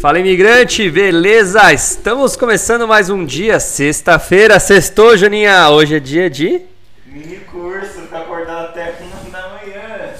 [0.00, 1.72] Fala imigrante, beleza?
[1.72, 5.68] Estamos começando mais um dia, sexta-feira, sextou, Joninha.
[5.70, 6.62] Hoje é dia de
[7.06, 10.14] Mini curso, ficar acordado até uma da manhã.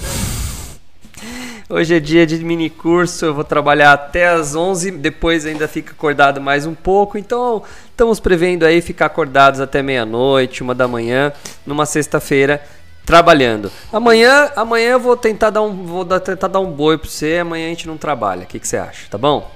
[1.69, 5.93] Hoje é dia de mini curso, eu vou trabalhar até as 11, depois ainda fica
[5.93, 11.33] acordado mais um pouco, então estamos prevendo aí ficar acordados até meia-noite, uma da manhã,
[11.65, 12.61] numa sexta-feira,
[13.07, 13.71] trabalhando.
[13.93, 17.39] Amanhã, amanhã eu vou tentar dar um, vou dar- tentar dar um boi pra você,
[17.39, 19.07] amanhã a gente não trabalha, o que, que você acha?
[19.09, 19.49] Tá bom,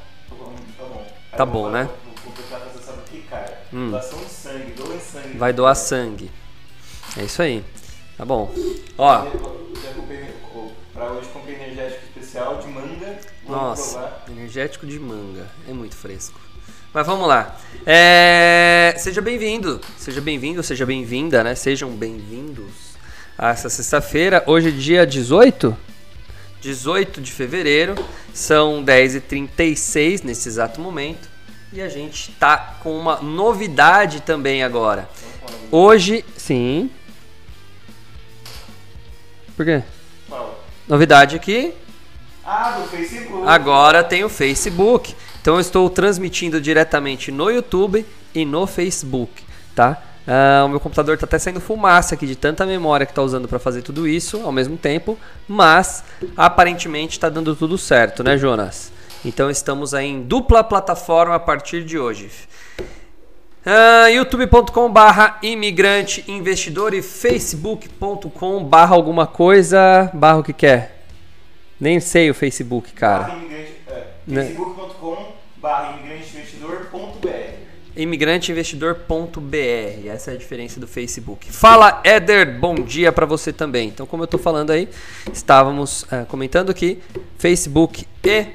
[1.37, 1.71] tá bom.
[1.71, 1.89] Né?
[3.73, 3.93] Hum.
[5.37, 6.31] Vai doar sangue.
[7.17, 7.65] É isso aí,
[8.17, 8.53] tá bom.
[8.97, 9.27] Ó,
[10.93, 13.19] pra hoje comprei energético especial de manga.
[13.49, 14.25] Nossa, provar.
[14.31, 15.47] energético de manga.
[15.69, 16.39] É muito fresco.
[16.93, 17.57] Mas vamos lá.
[17.85, 19.81] É, Seja bem-vindo.
[19.99, 21.55] Seja bem-vindo, seja bem-vinda, né?
[21.57, 22.95] Sejam bem-vindos
[23.37, 24.43] a essa sexta-feira.
[24.47, 25.77] Hoje é dia 18?
[26.65, 27.95] 18 de fevereiro.
[28.33, 31.29] São 10h36 nesse exato momento.
[31.73, 35.09] E a gente tá com uma novidade também agora.
[35.71, 36.91] Hoje, sim.
[39.55, 39.83] Por quê?
[40.89, 41.75] Novidade aqui.
[42.45, 43.43] Ah, do Facebook.
[43.47, 45.15] Agora tem o Facebook.
[45.41, 50.03] Então eu estou transmitindo diretamente no YouTube e no Facebook, tá?
[50.27, 53.47] Ah, o meu computador está até saindo fumaça aqui de tanta memória que está usando
[53.47, 56.03] para fazer tudo isso ao mesmo tempo, mas
[56.37, 58.91] aparentemente está dando tudo certo, né, Jonas?
[59.25, 62.31] Então estamos aí em dupla plataforma a partir de hoje.
[63.67, 71.05] Ah, youtube.com barra imigrante investidor e facebook.com barra alguma coisa barra o que quer.
[71.81, 73.25] Nem sei o Facebook, cara.
[73.25, 74.45] Barra imigrante, é, Né?
[74.47, 75.97] facebook.com barra
[77.97, 80.09] imigranteinvestidor.br.
[80.09, 81.51] Essa é a diferença do Facebook.
[81.53, 83.89] Fala, Éder, bom dia para você também.
[83.89, 84.89] Então, como eu tô falando aí,
[85.33, 87.01] estávamos ah, comentando aqui,
[87.39, 88.47] Facebook e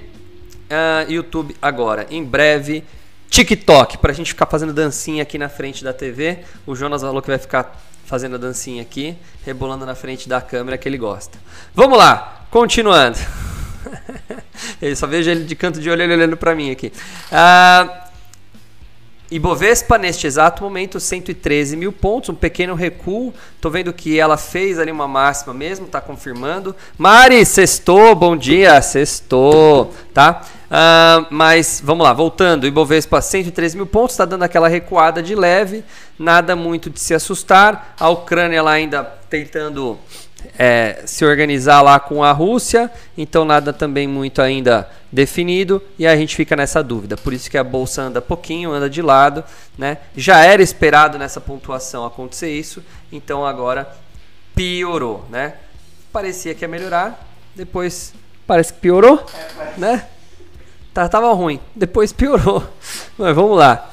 [0.69, 2.05] ah, YouTube agora.
[2.09, 2.83] Em breve,
[3.29, 6.39] TikTok, pra gente ficar fazendo dancinha aqui na frente da TV.
[6.65, 9.15] O Jonas falou que vai ficar fazendo a dancinha aqui,
[9.45, 11.37] rebolando na frente da câmera que ele gosta.
[11.75, 13.17] Vamos lá, continuando.
[14.81, 16.91] Ele só vejo ele de canto de olho olhando pra mim aqui.
[17.31, 18.08] Ah,
[19.31, 23.31] Ibovespa, neste exato momento, 113 mil pontos, um pequeno recuo.
[23.61, 26.75] Tô vendo que ela fez ali uma máxima mesmo, tá confirmando.
[26.97, 30.41] Mari, sextou, bom dia, sextou, tá?
[30.71, 32.65] Ah, mas vamos lá, voltando.
[32.65, 35.83] Ibovespa, 113 mil pontos, tá dando aquela recuada de leve,
[36.17, 37.93] nada muito de se assustar.
[37.99, 39.99] A Ucrânia lá ainda tentando
[40.57, 46.15] é, se organizar lá com a Rússia, então nada também muito ainda definido e a
[46.15, 47.17] gente fica nessa dúvida.
[47.17, 49.43] Por isso que a bolsa anda pouquinho, anda de lado,
[49.77, 49.97] né?
[50.15, 53.87] Já era esperado nessa pontuação acontecer isso, então agora
[54.55, 55.55] piorou, né?
[56.11, 58.13] Parecia que ia melhorar, depois
[58.45, 59.25] parece que piorou,
[59.77, 60.07] né?
[60.93, 62.63] Tá, tava ruim, depois piorou.
[63.17, 63.89] Mas vamos lá.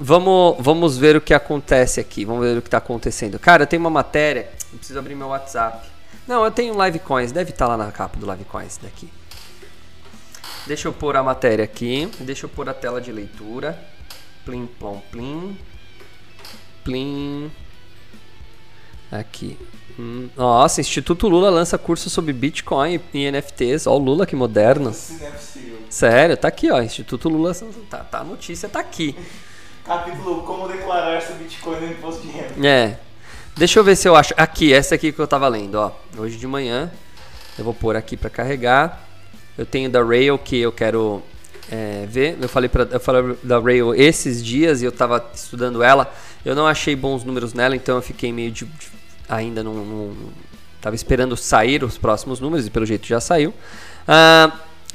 [0.00, 2.24] Vamos, vamos ver o que acontece aqui.
[2.24, 3.36] Vamos ver o que está acontecendo.
[3.38, 4.48] Cara, tenho uma matéria.
[4.72, 5.88] Eu preciso abrir meu WhatsApp.
[6.26, 7.32] Não, eu tenho Live Coins.
[7.32, 9.08] Deve estar lá na capa do Live Coins daqui.
[10.66, 12.10] Deixa eu pôr a matéria aqui.
[12.20, 13.78] Deixa eu pôr a tela de leitura.
[14.44, 15.58] Plim, plom, plim.
[16.84, 17.50] Plim.
[19.10, 19.58] Aqui.
[19.98, 23.86] Hum, Nossa, Instituto Lula lança curso sobre Bitcoin e NFTs.
[23.86, 24.90] Ó, o Lula que moderno.
[24.90, 25.78] Isso não é possível.
[25.88, 26.80] Sério, tá aqui, ó.
[26.82, 27.54] Instituto Lula.
[27.88, 29.16] Tá, tá a notícia, tá aqui.
[29.84, 32.68] Capítulo Como declarar seu Bitcoin no imposto de renda.
[32.68, 32.98] É.
[33.58, 34.32] Deixa eu ver se eu acho.
[34.36, 35.90] Aqui, essa aqui que eu tava lendo, ó.
[36.16, 36.92] Hoje de manhã.
[37.58, 39.02] Eu vou pôr aqui pra carregar.
[39.58, 41.20] Eu tenho da Rail que eu quero
[41.68, 42.38] é, ver.
[42.40, 46.14] Eu falei, pra, eu falei da Rail esses dias e eu tava estudando ela.
[46.44, 48.64] Eu não achei bons números nela, então eu fiquei meio de.
[48.64, 48.90] de-
[49.28, 50.14] ainda não, não-
[50.80, 53.52] Tava esperando sair os próximos números e pelo jeito já saiu.
[54.06, 54.52] Ah,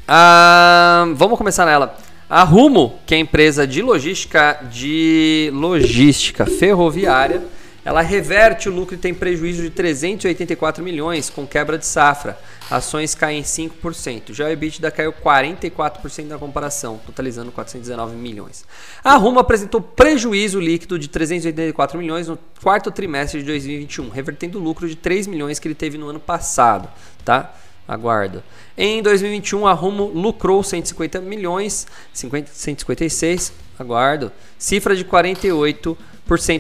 [0.08, 1.98] ah, vamos começar nela.
[2.30, 7.44] A Rumo, que é a empresa de logística de logística ferroviária,
[7.86, 12.40] ela reverte o lucro e tem prejuízo de 384 milhões com quebra de safra.
[12.72, 14.34] Ações caem 5%.
[14.34, 18.66] Já o EBITDA caiu 44% na comparação, totalizando 419 milhões.
[19.04, 24.62] A Rumo apresentou prejuízo líquido de 384 milhões no quarto trimestre de 2021, revertendo o
[24.62, 26.88] lucro de 3 milhões que ele teve no ano passado,
[27.26, 27.54] tá?
[27.86, 28.42] Aguardo.
[28.78, 34.32] Em 2021, a Rumo lucrou 150 milhões, 50, 156, aguardo.
[34.58, 35.98] Cifra de 48%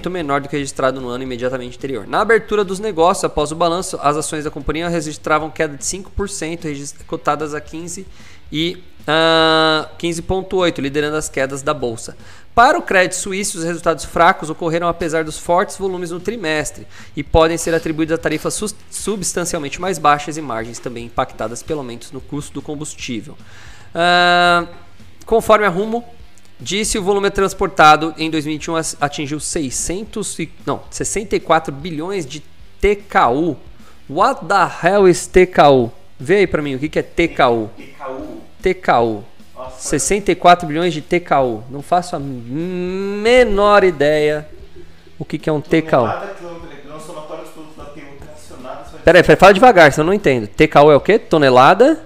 [0.10, 2.06] menor do que registrado no ano imediatamente anterior.
[2.08, 6.64] Na abertura dos negócios, após o balanço, as ações da companhia registravam queda de 5%,
[6.64, 8.06] regist- cotadas a 15
[8.52, 12.16] e ah, 15,8, liderando as quedas da bolsa.
[12.54, 16.86] Para o crédito suíço, os resultados fracos ocorreram apesar dos fortes volumes no trimestre
[17.16, 18.62] e podem ser atribuídos a tarifas
[18.92, 23.36] substancialmente mais baixas e margens também impactadas pelo aumento no custo do combustível.
[23.96, 24.68] Ah,
[25.26, 26.04] conforme a Rumo
[26.60, 32.42] disse, o volume transportado em 2021 as- atingiu 600 e, não, 64 bilhões de
[32.82, 33.58] TKU.
[34.10, 35.92] What the hell is TKU?
[36.20, 37.70] Vê aí pra mim o que, que é TKU.
[38.62, 39.24] TKU.
[39.56, 41.64] Nossa, 64 bilhões de TKU.
[41.70, 44.48] Não faço a menor ideia
[45.20, 45.90] o que, que é um TKU.
[45.90, 49.54] tonelada quilômetro, não somatório dos produtos da TU tracionados são Pera aí, pera aí, fala
[49.54, 50.48] devagar, senão eu não entendo.
[50.48, 51.18] TKU é o quê?
[51.20, 52.04] Tonelada?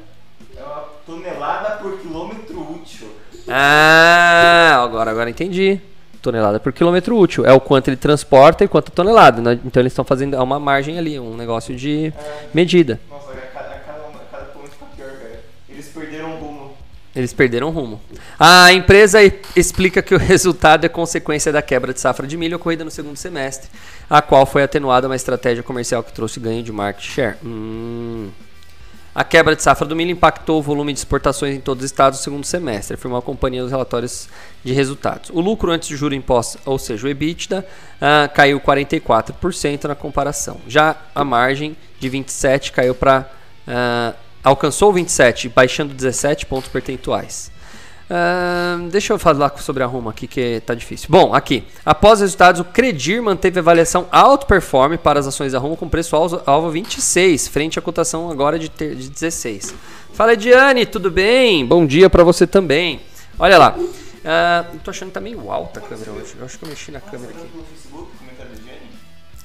[3.48, 5.80] Ah, agora, agora entendi.
[6.22, 7.46] Tonelada por quilômetro útil.
[7.46, 9.42] É o quanto ele transporta e quanto tonelada.
[9.42, 9.60] né?
[9.64, 12.12] Então eles estão fazendo é uma margem ali, um negócio de
[12.54, 13.00] medida.
[13.10, 15.40] Nossa, a cada, a cada, a cada ponto fica pior, velho.
[15.70, 16.72] Eles perderam o rumo.
[17.16, 18.02] Eles perderam o rumo.
[18.40, 19.20] A empresa
[19.56, 23.16] explica que o resultado é consequência da quebra de safra de milho ocorrida no segundo
[23.16, 23.70] semestre,
[24.10, 27.38] a qual foi atenuada uma estratégia comercial que trouxe ganho de market share.
[27.46, 28.30] Hum.
[29.18, 32.20] A quebra de safra do milho impactou o volume de exportações em todos os estados
[32.20, 34.30] no segundo semestre, afirmou a companhia nos relatórios
[34.64, 35.32] de resultados.
[35.32, 37.66] O lucro antes de juro imposto, ou seja, o EBITDA,
[38.00, 40.62] ah, caiu 44% na comparação.
[40.68, 43.28] Já a margem de 27 caiu para
[44.44, 47.52] alcançou 27, baixando 17 pontos percentuais.
[48.10, 51.08] Ah, deixa eu falar sobre a Roma aqui que tá difícil.
[51.10, 51.66] Bom, aqui.
[51.86, 55.90] Após os resultados, o Credir manteve a avaliação outperform para as ações da Roma com
[55.90, 59.74] preço alvo, alvo 26, frente à cotação agora de, ter- de 16.
[60.14, 61.66] Fala, Ediane, tudo bem?
[61.66, 63.02] Bom dia para você também.
[63.38, 63.76] Olha lá.
[63.78, 66.34] Eu tô achando que tá meio alta a câmera hoje.
[66.40, 67.48] Eu acho que eu mexi na câmera aqui.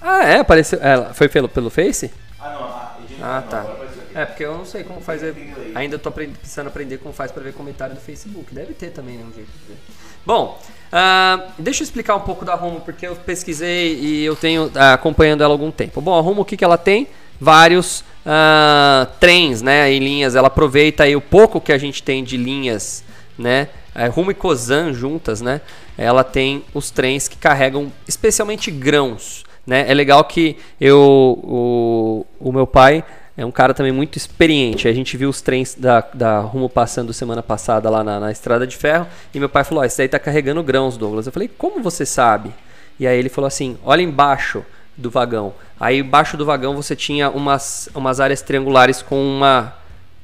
[0.00, 0.38] Ah, é?
[0.40, 0.78] Apareceu.
[0.82, 2.10] Ela foi pelo, pelo Face?
[2.40, 3.66] Ah, não, Ah, não, tá.
[4.14, 5.20] É, porque eu não sei como faz.
[5.20, 5.72] Tem que ler.
[5.74, 8.54] Ainda tô precisando aprender como faz para ver comentário do Facebook.
[8.54, 9.24] Deve ter também, né?
[9.24, 9.78] Um jeito de ver.
[10.24, 10.60] Bom,
[10.92, 14.94] ah, deixa eu explicar um pouco da Rumo, porque eu pesquisei e eu tenho ah,
[14.94, 16.00] acompanhando ela há algum tempo.
[16.00, 17.08] Bom, a Rumo, o que, que ela tem?
[17.40, 19.90] Vários ah, trens, né?
[19.98, 20.36] Linhas.
[20.36, 23.02] Ela aproveita aí o pouco que a gente tem de linhas,
[23.38, 23.68] né?
[23.94, 25.60] É, Rumo e Cosan juntas, né?
[25.98, 29.84] Ela tem os trens que carregam especialmente grãos, né?
[29.88, 30.98] É legal que eu,
[31.42, 33.04] o, o meu pai
[33.36, 34.86] é um cara também muito experiente.
[34.86, 38.66] A gente viu os trens da, da Rumo passando semana passada lá na, na estrada
[38.66, 39.06] de ferro.
[39.34, 41.26] E meu pai falou: Ó, esse daí tá carregando grãos, Douglas.
[41.26, 42.52] Eu falei: Como você sabe?
[43.00, 44.64] E aí ele falou assim: Olha embaixo
[44.96, 45.54] do vagão.
[45.80, 49.74] Aí embaixo do vagão você tinha umas, umas áreas triangulares com uma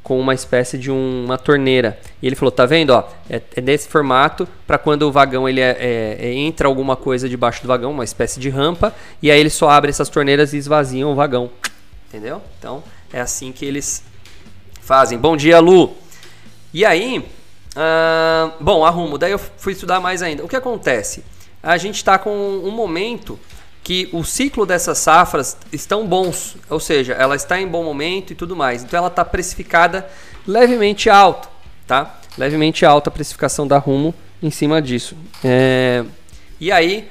[0.03, 1.99] com uma espécie de um- uma torneira.
[2.23, 2.91] E ele falou: tá vendo?
[2.91, 6.95] Ó, é, é nesse formato para quando o vagão ele é, é- é- entra alguma
[6.97, 10.53] coisa debaixo do vagão, uma espécie de rampa, e aí ele só abre essas torneiras
[10.53, 11.51] e esvaziam o vagão.
[12.09, 12.41] Entendeu?
[12.59, 12.83] Então
[13.13, 14.03] é assim que eles
[14.81, 15.19] fazem.
[15.19, 15.95] Bom dia, Lu.
[16.73, 17.25] E aí,
[17.77, 19.17] ah, bom, arrumo.
[19.17, 20.45] Daí eu fui estudar mais ainda.
[20.45, 21.25] O que acontece?
[21.63, 23.39] A gente está com um momento
[23.85, 28.37] que o ciclo dessas safras estão bons, ou seja, ela está em bom momento e
[28.37, 28.83] tudo mais.
[28.83, 30.09] Então ela está precificada
[30.47, 31.49] levemente alto,
[31.87, 32.19] tá?
[32.37, 35.17] Levemente alta a precificação da Rumo em cima disso.
[35.43, 36.05] É,
[36.61, 37.09] E aí,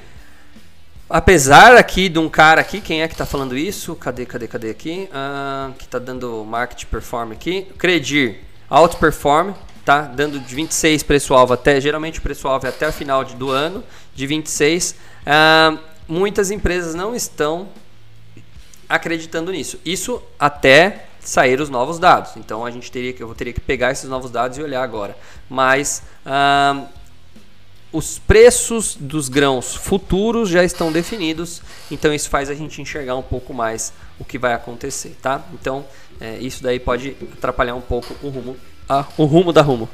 [1.08, 3.94] apesar aqui de um cara aqui, quem é que está falando isso?
[3.96, 5.08] Cadê, cadê, cadê aqui?
[5.12, 7.62] Ah, que está dando market perform aqui.
[7.78, 9.52] Credir, outperform,
[9.84, 10.02] tá?
[10.02, 13.82] Dando de 26 preço-alvo até, geralmente o preço-alvo é até o final de- do ano,
[14.14, 14.94] de 26.
[15.26, 15.76] Ah,
[16.06, 17.68] muitas empresas não estão
[18.88, 19.78] acreditando nisso.
[19.84, 22.36] Isso até sair os novos dados.
[22.36, 25.16] Então a gente teria que eu teria que pegar esses novos dados e olhar agora.
[25.48, 26.84] Mas ah,
[27.92, 33.22] os preços dos grãos futuros já estão definidos, então isso faz a gente enxergar um
[33.22, 35.42] pouco mais o que vai acontecer, tá?
[35.54, 35.84] Então
[36.20, 38.56] é, isso daí pode atrapalhar um pouco o rumo,
[38.88, 39.88] a- o rumo da rumo,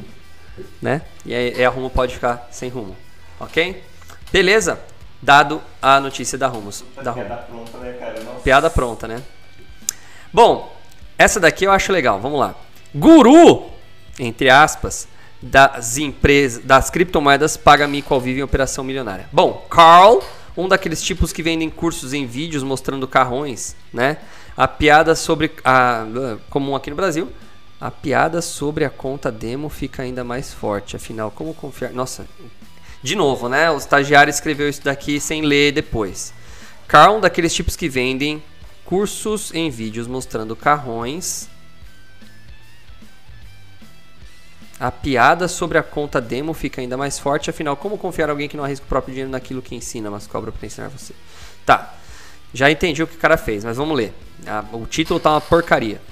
[0.82, 1.02] né?
[1.24, 2.96] E aí a rumo pode ficar sem rumo,
[3.38, 3.82] ok?
[4.32, 4.80] Beleza?
[5.22, 7.24] Dado a notícia da rumos, da rumo.
[7.24, 8.20] Piada pronta, né, cara?
[8.24, 8.40] Nossa.
[8.40, 9.22] Piada pronta, né?
[10.32, 10.74] Bom,
[11.16, 12.20] essa daqui eu acho legal.
[12.20, 12.54] Vamos lá.
[12.94, 13.70] Guru,
[14.18, 15.08] entre aspas,
[15.44, 19.28] das empresas, das criptomoedas paga mico ao vivo em operação milionária.
[19.30, 20.22] Bom, Carl,
[20.56, 24.16] um daqueles tipos que vendem cursos em vídeos mostrando carrões, né?
[24.56, 26.06] A piada sobre a
[26.48, 27.30] comum aqui no Brasil.
[27.78, 30.96] A piada sobre a conta demo fica ainda mais forte.
[30.96, 31.92] Afinal, como confiar?
[31.92, 32.26] Nossa,
[33.02, 33.70] de novo, né?
[33.70, 36.32] O estagiário escreveu isso daqui sem ler depois.
[36.88, 38.42] Carl, um daqueles tipos que vendem
[38.84, 41.50] cursos em vídeos mostrando carrões.
[44.84, 48.54] A piada sobre a conta demo fica ainda mais forte, afinal, como confiar alguém que
[48.54, 51.14] não arrisca o próprio dinheiro naquilo que ensina, mas cobra para ensinar você?
[51.64, 51.94] Tá,
[52.52, 54.12] já entendi o que o cara fez, mas vamos ler.
[54.46, 56.02] Ah, o título tá uma porcaria.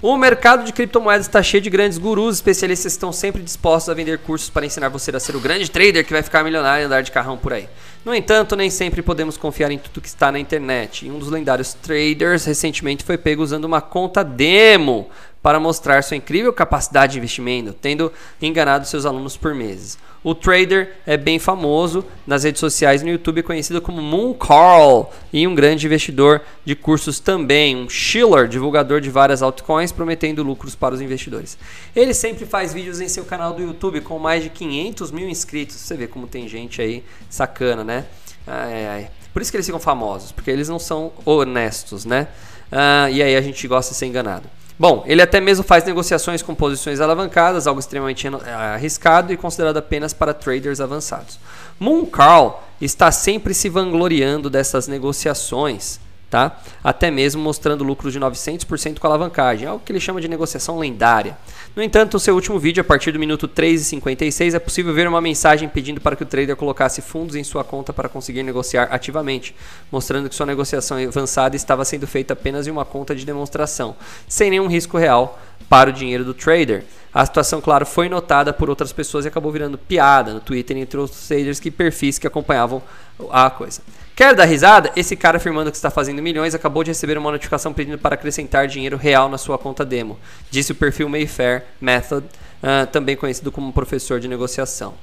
[0.00, 3.94] O mercado de criptomoedas está cheio de grandes gurus, especialistas que estão sempre dispostos a
[3.94, 6.86] vender cursos para ensinar você a ser o grande trader que vai ficar milionário e
[6.86, 7.68] andar de carrão por aí.
[8.04, 11.06] No entanto, nem sempre podemos confiar em tudo que está na internet.
[11.06, 15.08] E um dos lendários traders recentemente foi pego usando uma conta demo
[15.42, 19.98] para mostrar sua incrível capacidade de investimento, tendo enganado seus alunos por meses.
[20.22, 25.10] O trader é bem famoso nas redes sociais e no YouTube, conhecido como Moon Carl,
[25.32, 30.76] e um grande investidor de cursos também, um Schiller, divulgador de várias altcoins, prometendo lucros
[30.76, 31.58] para os investidores.
[31.94, 35.74] Ele sempre faz vídeos em seu canal do YouTube com mais de 500 mil inscritos.
[35.74, 38.04] Você vê como tem gente aí sacana, né?
[38.46, 39.10] Ai, ai.
[39.32, 42.28] Por isso que eles ficam famosos, porque eles não são honestos, né?
[42.70, 44.48] Ah, e aí a gente gosta de ser enganado.
[44.82, 49.76] Bom, ele até mesmo faz negociações com posições alavancadas, algo extremamente eh, arriscado e considerado
[49.76, 51.38] apenas para traders avançados.
[51.78, 56.00] Moon Carl está sempre se vangloriando dessas negociações
[56.32, 56.58] tá?
[56.82, 61.36] Até mesmo mostrando lucros de 900% com alavancagem, algo que ele chama de negociação lendária.
[61.76, 65.68] No entanto, seu último vídeo, a partir do minuto 3,56, é possível ver uma mensagem
[65.68, 69.54] pedindo para que o trader colocasse fundos em sua conta para conseguir negociar ativamente,
[69.90, 73.94] mostrando que sua negociação avançada estava sendo feita apenas em uma conta de demonstração,
[74.26, 76.82] sem nenhum risco real para o dinheiro do trader.
[77.12, 80.98] A situação, claro, foi notada por outras pessoas e acabou virando piada no Twitter entre
[80.98, 82.82] outros traders que perfis que acompanhavam
[83.30, 83.82] a coisa.
[84.22, 84.92] Quer dar risada?
[84.94, 88.68] Esse cara afirmando que está fazendo milhões acabou de receber uma notificação pedindo para acrescentar
[88.68, 90.16] dinheiro real na sua conta demo,
[90.48, 92.24] disse o perfil Mayfair Method,
[92.62, 94.94] uh, também conhecido como professor de negociação.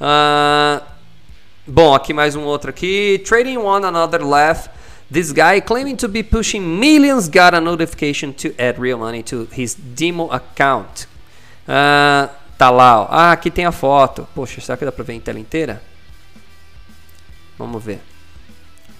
[0.00, 0.80] Uh,
[1.66, 3.20] bom, aqui mais um outro aqui.
[3.26, 4.70] Trading one another left.
[5.12, 9.48] This guy claiming to be pushing millions got a notification to add real money to
[9.52, 11.08] his demo account.
[11.66, 13.08] Uh, tá lá, ó.
[13.10, 14.28] Ah, aqui tem a foto.
[14.32, 15.82] Poxa, será que dá pra ver em tela inteira?
[17.58, 18.00] Vamos ver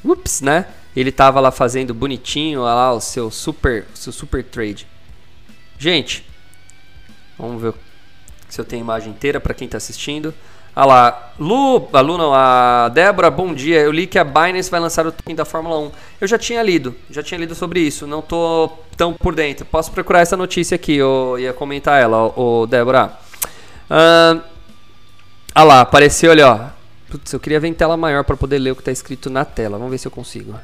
[0.05, 0.67] ups, né?
[0.95, 4.87] Ele tava lá fazendo bonitinho lá o seu super, seu super trade.
[5.79, 6.27] Gente,
[7.39, 7.75] vamos ver
[8.49, 10.35] se eu tenho a imagem inteira para quem está assistindo.
[10.75, 13.81] Ah lá, Lu, a Lu não, a Débora, bom dia.
[13.81, 15.93] Eu li que a Binance vai lançar o token da Fórmula 1.
[16.21, 18.07] Eu já tinha lido, já tinha lido sobre isso.
[18.07, 19.65] Não tô tão por dentro.
[19.65, 23.13] Posso procurar essa notícia aqui, eu ia comentar ela, ô, Débora.
[23.89, 26.69] Ah lá, apareceu ali, ó.
[27.11, 29.45] Putz, eu queria ver em tela maior para poder ler o que está escrito na
[29.45, 29.77] tela.
[29.77, 30.59] Vamos ver se eu consigo.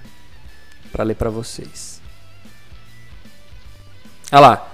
[0.93, 2.01] Para ler para vocês.
[4.31, 4.69] Olha lá.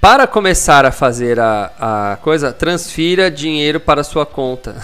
[0.00, 4.76] Para começar a fazer a, a coisa, transfira dinheiro para sua conta.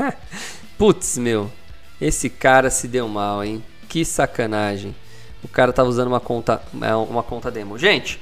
[0.78, 1.52] Putz, meu.
[2.00, 3.62] Esse cara se deu mal, hein?
[3.86, 4.96] Que sacanagem.
[5.42, 7.78] O cara tava usando uma conta, é, uma conta demo.
[7.78, 8.18] Gente,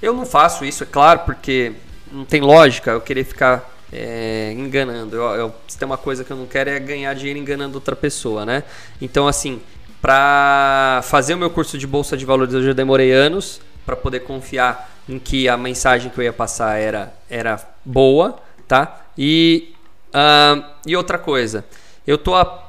[0.00, 1.72] eu não faço isso, é claro, porque
[2.12, 5.16] não tem lógica eu querer ficar é, enganando.
[5.16, 7.96] Eu, eu, se tem uma coisa que eu não quero é ganhar dinheiro enganando outra
[7.96, 8.62] pessoa, né?
[9.00, 9.60] Então, assim,
[10.00, 14.20] para fazer o meu curso de bolsa de valores, eu já demorei anos para poder
[14.20, 19.02] confiar em que a mensagem que eu ia passar era, era boa, tá?
[19.18, 19.74] E,
[20.08, 21.64] uh, e outra coisa,
[22.06, 22.68] eu tô, a,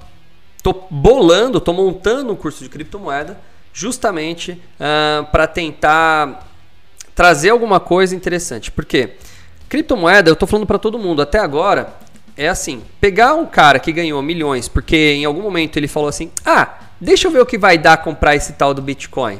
[0.63, 3.39] tô bolando, tô montando um curso de criptomoeda
[3.73, 6.47] justamente uh, para tentar
[7.13, 8.71] trazer alguma coisa interessante.
[8.71, 9.07] Por quê?
[9.07, 9.30] Porque
[9.71, 11.93] Criptomoeda, eu tô falando para todo mundo, até agora
[12.35, 16.29] é assim, pegar um cara que ganhou milhões porque em algum momento ele falou assim:
[16.45, 19.39] "Ah, deixa eu ver o que vai dar comprar esse tal do Bitcoin".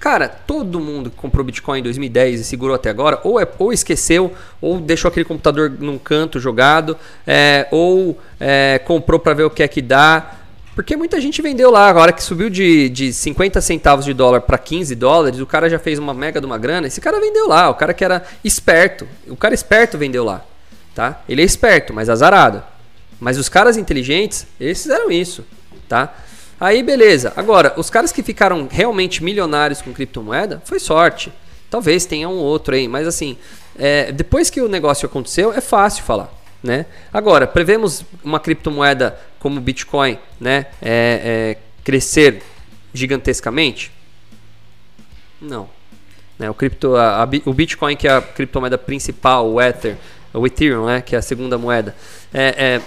[0.00, 3.72] Cara, todo mundo que comprou Bitcoin em 2010 e segurou até agora, ou, é, ou
[3.72, 9.50] esqueceu, ou deixou aquele computador num canto jogado, é, ou é, comprou para ver o
[9.50, 10.38] que é que dá,
[10.74, 14.56] porque muita gente vendeu lá, agora que subiu de, de 50 centavos de dólar para
[14.56, 17.68] 15 dólares, o cara já fez uma mega de uma grana, esse cara vendeu lá,
[17.68, 20.44] o cara que era esperto, o cara esperto vendeu lá,
[20.94, 21.22] tá?
[21.28, 22.62] Ele é esperto, mas azarado.
[23.20, 25.44] Mas os caras inteligentes, eles fizeram isso,
[25.88, 26.12] tá?
[26.58, 27.32] Aí beleza.
[27.36, 31.32] Agora, os caras que ficaram realmente milionários com criptomoeda, foi sorte.
[31.70, 33.36] Talvez tenha um outro aí, mas assim,
[33.78, 36.32] é, depois que o negócio aconteceu, é fácil falar.
[36.62, 36.86] Né?
[37.12, 42.42] Agora, prevemos uma criptomoeda como o Bitcoin né, é, é, crescer
[42.94, 43.90] gigantescamente?
[45.40, 45.68] Não.
[46.38, 49.96] Né, o, cripto, a, a, o Bitcoin, que é a criptomoeda principal, o Ether,
[50.32, 51.96] o Ethereum, né, que é a segunda moeda,
[52.32, 52.80] é, é,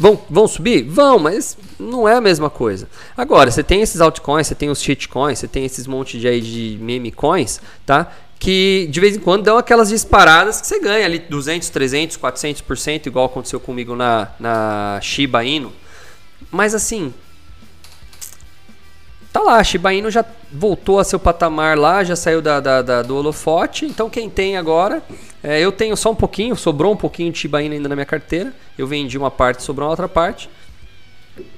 [0.00, 0.84] vão, vão subir?
[0.84, 2.88] Vão, mas não é a mesma coisa.
[3.14, 6.78] Agora, você tem esses altcoins, você tem os shitcoins, você tem esses monte de, de
[6.82, 8.10] meme coins, tá?
[8.42, 13.06] Que de vez em quando dão aquelas disparadas que você ganha ali 200, 300, 400%,
[13.06, 15.72] igual aconteceu comigo na, na Shiba Inu.
[16.50, 17.14] Mas assim,
[19.32, 22.82] tá lá, a Shiba Inu já voltou a seu patamar lá, já saiu da, da,
[22.82, 23.86] da do holofote.
[23.86, 25.00] Então quem tem agora,
[25.40, 28.04] é, eu tenho só um pouquinho, sobrou um pouquinho de Shiba Inu ainda na minha
[28.04, 28.52] carteira.
[28.76, 30.50] Eu vendi uma parte, sobrou uma outra parte.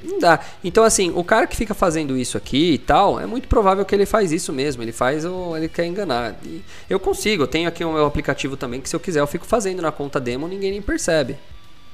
[0.02, 0.40] Não dá.
[0.62, 3.95] Então, assim, o cara que fica fazendo isso aqui e tal, é muito provável que
[3.95, 4.83] ele faz isso mesmo.
[4.83, 6.37] Ele faz ou ele quer enganar.
[6.45, 9.26] E eu consigo, eu tenho aqui o meu aplicativo também que se eu quiser eu
[9.26, 11.37] fico fazendo na conta demo, ninguém nem percebe.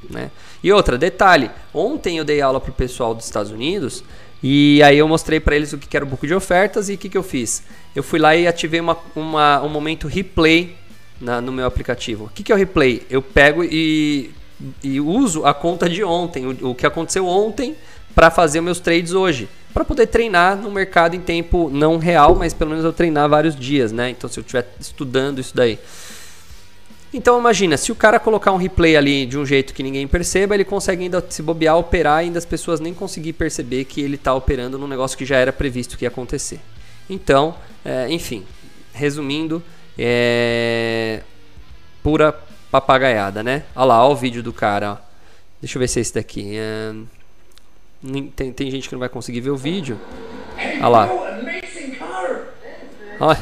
[0.09, 0.31] Né?
[0.63, 4.03] E outra, detalhe, ontem eu dei aula pro pessoal dos Estados Unidos
[4.43, 6.99] E aí eu mostrei para eles o que era o book de ofertas e o
[6.99, 7.63] que, que eu fiz.
[7.95, 10.75] Eu fui lá e ativei uma, uma um momento replay
[11.21, 12.25] na, no meu aplicativo.
[12.25, 13.03] O que, que é o replay?
[13.11, 14.31] Eu pego e,
[14.83, 17.77] e uso a conta de ontem, o, o que aconteceu ontem,
[18.15, 19.49] para fazer meus trades hoje.
[19.73, 23.55] Para poder treinar no mercado em tempo não real, mas pelo menos eu treinar vários
[23.55, 24.11] dias, né?
[24.11, 25.79] Então se eu estiver estudando isso daí.
[27.13, 30.55] Então imagina, se o cara colocar um replay ali de um jeito que ninguém perceba,
[30.55, 34.15] ele consegue ainda se bobear, operar e ainda as pessoas nem conseguir perceber que ele
[34.15, 36.61] está operando num negócio que já era previsto que ia acontecer.
[37.09, 38.45] Então, é, enfim,
[38.93, 39.61] resumindo,
[39.99, 41.23] é
[42.03, 42.33] pura
[42.71, 43.65] papagaiada, né?
[43.75, 44.93] Olha lá, olha o vídeo do cara.
[44.93, 44.97] Ó.
[45.61, 46.57] Deixa eu ver se é esse daqui.
[46.57, 46.93] É...
[48.35, 49.99] Tem, tem gente que não vai conseguir ver o vídeo.
[50.79, 51.09] Olha lá.
[53.21, 53.39] Olha.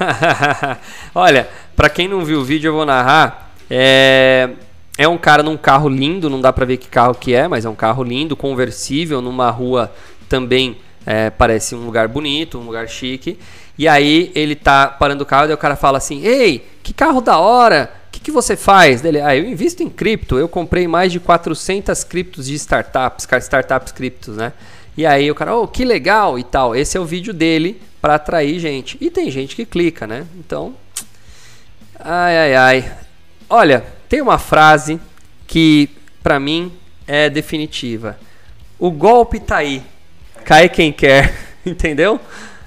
[1.14, 3.52] Olha, para quem não viu o vídeo, eu vou narrar.
[3.70, 4.50] É,
[4.98, 7.64] é um cara num carro lindo, não dá pra ver que carro que é, mas
[7.64, 9.92] é um carro lindo, conversível, numa rua
[10.30, 13.36] também é, parece um lugar bonito, um lugar chique.
[13.76, 17.20] E aí ele tá parando o carro e o cara fala assim: Ei, que carro
[17.20, 17.92] da hora!
[18.06, 19.00] O que, que você faz?
[19.00, 20.38] Dele, ah, eu invisto em cripto.
[20.38, 24.52] Eu comprei mais de 400 criptos de startups, startups criptos, né?
[24.96, 26.74] E aí o cara, oh, que legal e tal.
[26.74, 28.96] Esse é o vídeo dele para atrair gente.
[29.00, 30.26] E tem gente que clica, né?
[30.36, 30.74] Então,
[31.98, 32.92] ai, ai, ai.
[33.48, 35.00] Olha, tem uma frase
[35.46, 35.88] que
[36.22, 36.72] para mim
[37.06, 38.18] é definitiva.
[38.78, 39.82] O golpe tá aí,
[40.50, 41.32] cai quem quer,
[41.64, 42.18] entendeu?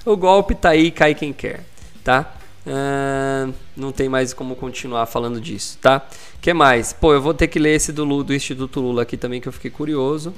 [0.06, 1.62] O golpe tá aí, cai quem quer,
[2.02, 2.34] tá?
[2.66, 6.00] Uh, não tem mais como continuar falando disso, tá?
[6.40, 6.94] que mais?
[6.94, 9.52] Pô, eu vou ter que ler esse do, do Instituto Lula aqui também que eu
[9.52, 10.32] fiquei curioso,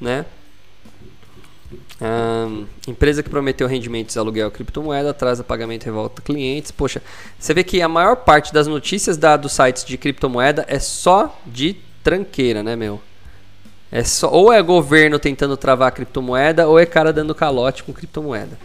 [0.00, 0.26] né?
[2.88, 6.72] empresa que prometeu rendimentos aluguel criptomoeda atrasa pagamento revolta clientes.
[6.72, 7.00] Poxa,
[7.38, 11.40] você vê que a maior parte das notícias da, dos sites de criptomoeda é só
[11.46, 13.00] de tranqueira, né, meu?
[13.90, 17.92] É só, ou é governo tentando travar a criptomoeda, ou é cara dando calote com
[17.92, 18.58] criptomoeda.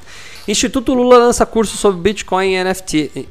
[0.47, 3.27] Instituto Lula lança curso sobre Bitcoin e NFT.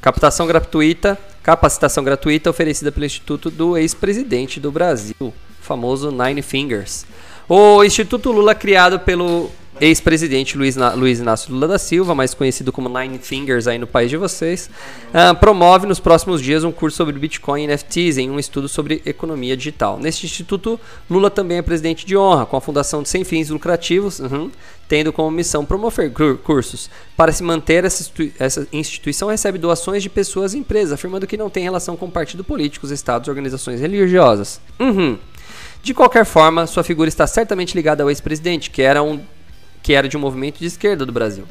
[0.00, 7.06] Captação gratuita, capacitação gratuita oferecida pelo Instituto do ex-presidente do Brasil, famoso Nine Fingers.
[7.48, 12.88] O Instituto Lula, criado pelo ex-presidente Luiz, Luiz, Inácio Lula da Silva, mais conhecido como
[12.88, 14.68] Nine Fingers aí no país de vocês,
[15.08, 19.02] uh, promove nos próximos dias um curso sobre Bitcoin e NFTs em um estudo sobre
[19.06, 19.98] economia digital.
[19.98, 24.18] Neste instituto, Lula também é presidente de honra, com a fundação de sem fins lucrativos,
[24.18, 24.50] uhum,
[24.88, 26.12] tendo como missão promover
[26.42, 26.90] cursos.
[27.16, 31.50] Para se manter, essa, essa instituição recebe doações de pessoas e empresas, afirmando que não
[31.50, 34.60] tem relação com partidos políticos, estados, organizações religiosas.
[34.80, 35.18] Uhum.
[35.82, 39.20] De qualquer forma, sua figura está certamente ligada ao ex-presidente, que era um
[39.82, 41.44] que era de um movimento de esquerda do Brasil.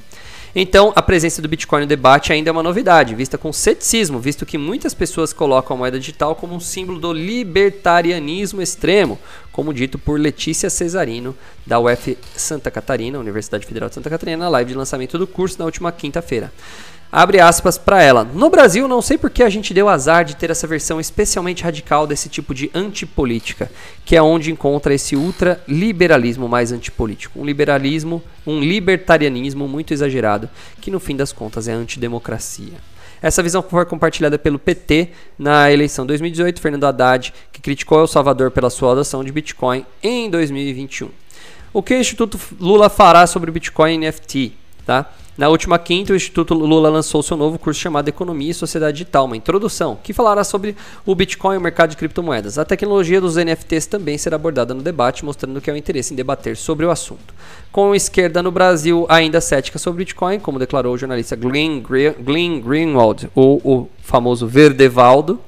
[0.60, 4.46] Então, a presença do Bitcoin no debate ainda é uma novidade, vista com ceticismo, visto
[4.46, 9.20] que muitas pessoas colocam a moeda digital como um símbolo do libertarianismo extremo,
[9.52, 11.36] como dito por Letícia Cesarino,
[11.66, 15.60] da UF Santa Catarina, Universidade Federal de Santa Catarina, na live de lançamento do curso
[15.60, 16.52] na última quinta-feira.
[17.12, 18.26] Abre aspas para ela.
[18.26, 21.64] No Brasil, não sei por que a gente deu azar de ter essa versão especialmente
[21.64, 23.72] radical desse tipo de antipolítica,
[24.04, 27.40] que é onde encontra esse ultraliberalismo mais antipolítico.
[27.40, 30.50] Um liberalismo, um libertarianismo muito exagerado,
[30.82, 32.74] que no fim das contas é antidemocracia.
[33.22, 38.52] Essa visão foi compartilhada pelo PT na eleição 2018, Fernando Haddad, que criticou El Salvador
[38.52, 41.10] pela sua adoção de Bitcoin em 2021.
[41.74, 44.54] O que o Instituto Lula fará sobre Bitcoin e NFT?
[44.86, 45.12] Tá?
[45.38, 49.26] Na última quinta, o Instituto Lula lançou seu novo curso chamado Economia e Sociedade Digital,
[49.26, 52.58] uma introdução, que falará sobre o Bitcoin e o mercado de criptomoedas.
[52.58, 56.18] A tecnologia dos NFTs também será abordada no debate, mostrando que há um interesse em
[56.18, 57.36] debater sobre o assunto.
[57.72, 61.84] Com a esquerda no Brasil ainda cética sobre Bitcoin, como declarou o jornalista Glenn,
[62.64, 65.40] Greenwald, ou o famoso Verdevaldo,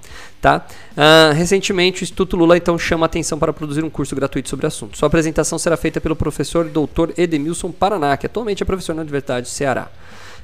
[0.42, 0.66] Tá?
[0.96, 4.68] Uh, recentemente, o Instituto Lula então chama atenção para produzir um curso gratuito sobre o
[4.68, 4.98] assunto.
[4.98, 7.12] Sua apresentação será feita pelo professor Dr.
[7.18, 9.90] Edemilson Paraná, que atualmente é professor na Universidade do Ceará.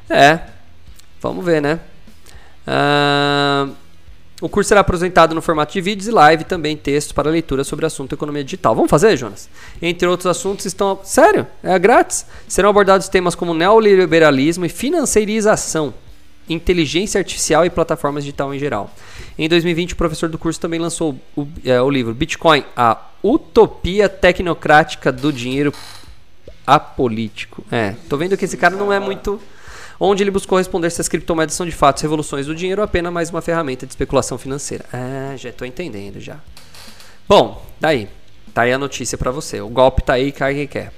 [0.10, 0.42] É,
[1.22, 1.80] vamos ver, né?
[2.68, 3.74] Uh,
[4.42, 7.86] o curso será apresentado no formato de vídeos e live, também textos para leitura sobre
[7.86, 8.76] o assunto economia digital.
[8.76, 9.50] Vamos fazer, Jonas?
[9.82, 11.00] Entre outros assuntos estão.
[11.06, 11.48] Sério?
[11.64, 12.26] É grátis?
[12.50, 15.94] Serão abordados temas como neoliberalismo e financeirização
[16.50, 18.92] inteligência artificial e plataformas digital em geral.
[19.38, 24.08] Em 2020, o professor do curso também lançou o, é, o livro Bitcoin, a utopia
[24.08, 25.74] tecnocrática do dinheiro
[26.66, 27.64] apolítico.
[27.72, 29.42] É, tô vendo que esse cara não é muito
[30.00, 33.12] onde ele buscou responder se as criptomoedas são de fato revoluções do dinheiro ou apenas
[33.12, 34.86] mais uma ferramenta de especulação financeira.
[34.92, 36.40] É, já estou entendendo já.
[37.28, 38.08] Bom, daí.
[38.54, 39.60] Tá aí a notícia para você.
[39.60, 40.94] O golpe tá aí, cai quem quer.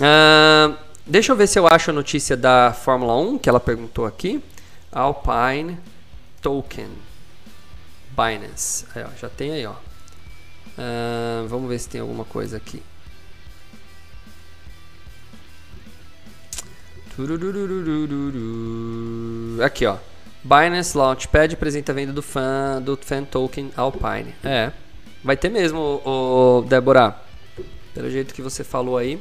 [0.00, 0.74] Uh,
[1.06, 4.42] Deixa eu ver se eu acho a notícia da Fórmula 1 que ela perguntou aqui.
[4.90, 5.78] Alpine.
[6.40, 6.88] Token.
[8.10, 8.86] Binance.
[8.94, 9.72] Aí, ó, já tem aí, ó.
[9.72, 12.82] Uh, vamos ver se tem alguma coisa aqui.
[19.64, 19.98] Aqui, ó.
[20.42, 24.34] Binance Launchpad apresenta a venda do fan, do fan token Alpine.
[24.42, 24.72] É.
[25.22, 27.16] Vai ter mesmo, o, Débora.
[27.94, 29.20] Pelo jeito que você falou aí,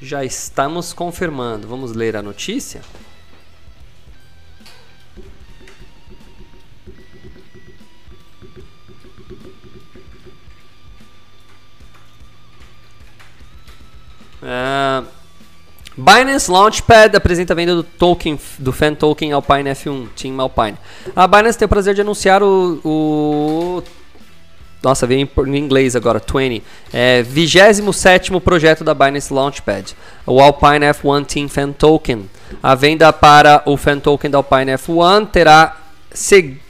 [0.00, 1.66] já estamos confirmando.
[1.66, 2.80] Vamos ler a notícia?
[14.40, 15.04] Uh,
[15.96, 20.78] Binance Launchpad apresenta a venda do token do fan token Alpine F1 Team Alpine.
[21.14, 23.82] A Binance tem o prazer de anunciar o, o
[24.82, 26.62] nossa, veio em inglês agora, 20.
[26.92, 32.28] É 27 projeto da Binance Launchpad, o Alpine F1 Team Fan Token.
[32.62, 35.76] A venda para o Fan Token da Alpine F1 terá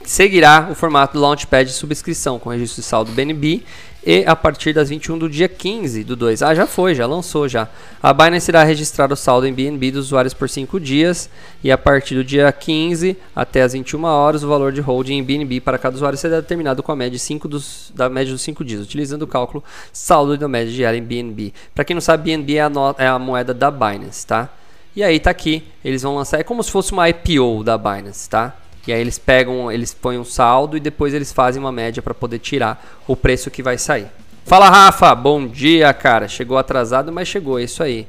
[0.03, 3.63] seguirá o formato do Launchpad de subscrição com registro de saldo BNB
[4.05, 6.41] e a partir das 21 do dia 15 do 2.
[6.41, 7.67] Ah, já foi, já lançou já.
[8.01, 11.29] A Binance irá registrar o saldo em BNB dos usuários por 5 dias
[11.63, 15.23] e a partir do dia 15 até as 21 horas o valor de holding em
[15.23, 18.63] BNB para cada usuário será determinado com a média, 5 dos, da média dos 5
[18.63, 21.53] dias, utilizando o cálculo saldo da média diária em BNB.
[21.75, 24.49] Para quem não sabe, BNB é a, é a moeda da Binance, tá?
[24.95, 28.29] E aí tá aqui, eles vão lançar, é como se fosse uma IPO da Binance,
[28.29, 28.55] tá?
[28.87, 32.13] E aí eles pegam, eles põem um saldo e depois eles fazem uma média para
[32.13, 34.07] poder tirar o preço que vai sair.
[34.45, 36.27] Fala Rafa, bom dia, cara.
[36.27, 38.07] Chegou atrasado, mas chegou, é isso aí.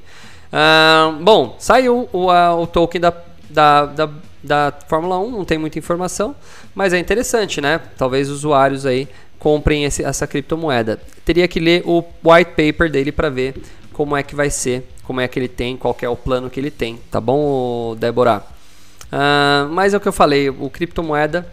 [1.21, 3.13] Bom, saiu o, a, o token da,
[3.49, 4.09] da, da,
[4.43, 6.35] da Fórmula 1, não tem muita informação,
[6.75, 7.81] mas é interessante, né?
[7.97, 11.01] Talvez usuários aí comprem esse, essa criptomoeda.
[11.25, 13.55] Teria que ler o white paper dele para ver
[13.93, 16.59] como é que vai ser, como é que ele tem, qual é o plano que
[16.59, 18.43] ele tem, tá bom, Débora?
[19.13, 21.47] Uh, mas é o que eu falei, o criptomoeda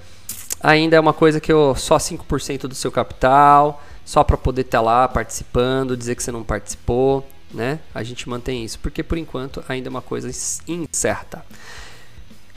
[0.62, 4.80] ainda é uma coisa que eu só 5% do seu capital, só para poder estar
[4.80, 7.80] tá lá participando, dizer que você não participou, né?
[7.93, 10.30] A gente mantém isso, porque por enquanto ainda é uma coisa
[10.67, 11.43] incerta.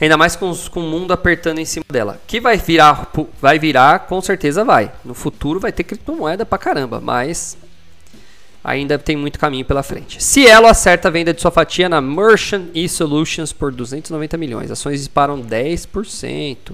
[0.01, 2.19] Ainda mais com, os, com o mundo apertando em cima dela.
[2.27, 4.91] Que vai virar, vai virar, com certeza vai.
[5.05, 7.59] No futuro vai ter criptomoeda pra caramba, mas
[8.63, 10.23] ainda tem muito caminho pela frente.
[10.23, 14.71] Cielo acerta a venda de sua fatia na Merchant e Solutions por 290 milhões.
[14.71, 16.73] Ações disparam 10%.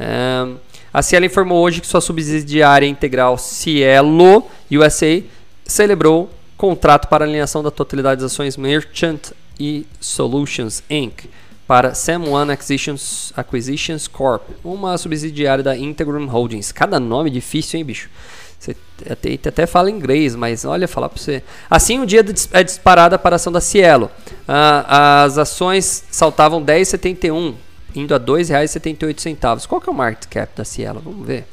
[0.00, 0.56] Um,
[0.92, 5.22] a Cielo informou hoje que sua subsidiária integral Cielo USA
[5.64, 11.26] celebrou contrato para alinhação da totalidade das ações Merchant e Solutions Inc.
[11.66, 16.72] para Sam1 Acquisitions, Acquisitions Corp, uma subsidiária da Integrum Holdings.
[16.72, 18.08] Cada nome difícil, hein, bicho?
[18.58, 18.76] Você
[19.08, 21.44] até, até fala inglês, mas olha, falar para você.
[21.70, 24.10] Assim, o um dia é disparada para a ação da Cielo.
[24.46, 27.54] Ah, as ações saltavam 10,71,
[27.94, 29.66] indo a R$ 2,78.
[29.66, 31.00] Qual que é o market cap da Cielo?
[31.00, 31.46] Vamos ver.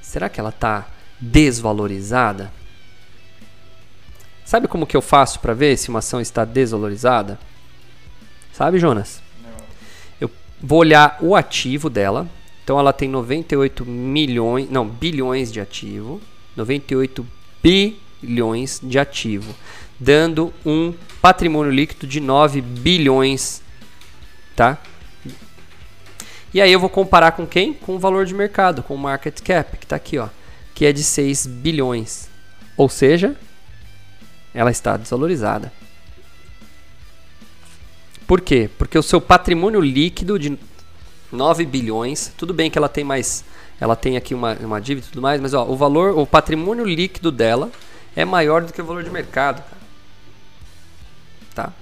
[0.00, 0.86] Será que ela está
[1.20, 2.50] desvalorizada?
[4.42, 7.38] Sabe como que eu faço para ver se uma ação está desvalorizada?
[8.50, 9.20] Sabe, Jonas?
[9.42, 9.50] Não.
[10.18, 10.30] Eu
[10.62, 12.26] vou olhar o ativo dela,
[12.68, 16.20] então ela tem 98 milhões, não, bilhões de ativo,
[16.54, 17.26] 98
[17.62, 19.54] bilhões de ativo,
[19.98, 23.62] dando um patrimônio líquido de 9 bilhões,
[24.54, 24.76] tá?
[26.52, 27.72] E aí eu vou comparar com quem?
[27.72, 30.28] Com o valor de mercado, com o market cap, que está aqui, ó,
[30.74, 32.28] que é de 6 bilhões.
[32.76, 33.34] Ou seja,
[34.52, 35.72] ela está desvalorizada.
[38.26, 38.68] Por quê?
[38.76, 40.58] Porque o seu patrimônio líquido de
[41.30, 42.32] 9 bilhões.
[42.36, 43.44] Tudo bem que ela tem mais.
[43.80, 46.84] Ela tem aqui uma, uma dívida e tudo mais, mas ó, o valor, o patrimônio
[46.84, 47.70] líquido dela
[48.16, 49.62] é maior do que o valor de mercado.
[51.54, 51.72] Tá?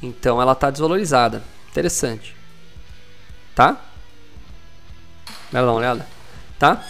[0.00, 1.42] Então ela está desvalorizada.
[1.70, 2.36] Interessante.
[3.54, 3.80] Tá?
[5.50, 6.06] Vai dar uma olhada.
[6.58, 6.84] Tá?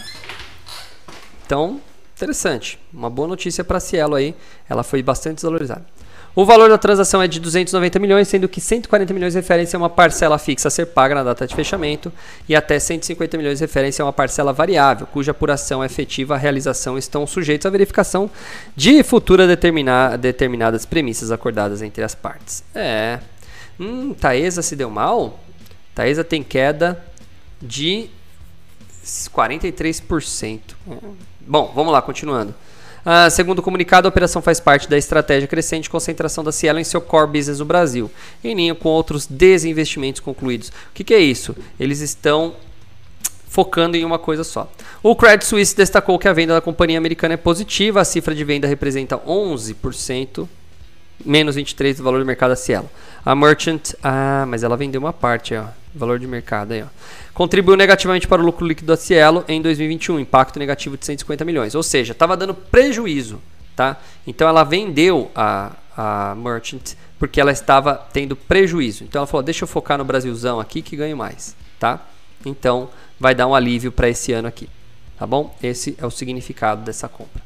[1.44, 1.80] Então,
[2.14, 2.78] interessante.
[2.92, 4.34] Uma boa notícia para Cielo aí.
[4.68, 5.86] Ela foi bastante desvalorizada.
[6.36, 9.88] O valor da transação é de 290 milhões, sendo que 140 milhões referem-se a uma
[9.88, 12.12] parcela fixa a ser paga na data de fechamento
[12.46, 16.98] e até 150 milhões referem-se a uma parcela variável, cuja apuração efetiva e a realização
[16.98, 18.30] estão sujeitos à verificação
[18.76, 22.62] de futura determina determinadas premissas acordadas entre as partes.
[22.74, 23.18] É.
[23.80, 25.40] Hum, Taesa se deu mal?
[25.94, 27.02] Taesa tem queda
[27.62, 28.10] de
[29.34, 30.60] 43%.
[31.40, 32.54] Bom, vamos lá, continuando.
[33.08, 36.80] Ah, segundo o comunicado, a operação faz parte da estratégia crescente de concentração da Cielo
[36.80, 38.10] em seu core business no Brasil,
[38.42, 40.70] em linha com outros desinvestimentos concluídos.
[40.70, 41.54] O que, que é isso?
[41.78, 42.56] Eles estão
[43.48, 44.68] focando em uma coisa só.
[45.04, 48.42] O Credit Suisse destacou que a venda da companhia americana é positiva, a cifra de
[48.42, 50.48] venda representa 11%
[51.24, 52.90] menos 23 do valor de mercado da Cielo.
[53.24, 55.66] A Merchant, ah, mas ela vendeu uma parte, ó,
[55.96, 56.86] valor de mercado aí, ó.
[57.34, 61.74] Contribuiu negativamente para o lucro líquido da Cielo em 2021, impacto negativo de 150 milhões,
[61.74, 63.40] ou seja, estava dando prejuízo,
[63.74, 64.00] tá?
[64.26, 69.04] Então ela vendeu a, a Merchant porque ela estava tendo prejuízo.
[69.04, 72.00] Então ela falou: "Deixa eu focar no Brasilzão aqui que ganho mais", tá?
[72.44, 74.68] Então vai dar um alívio para esse ano aqui,
[75.18, 75.54] tá bom?
[75.62, 77.42] Esse é o significado dessa compra.